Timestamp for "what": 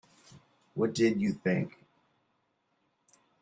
0.73-0.95